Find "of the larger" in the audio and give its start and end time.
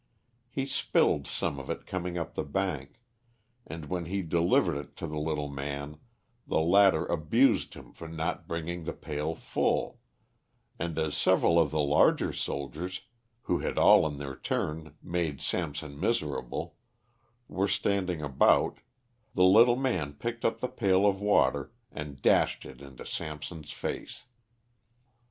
11.59-12.33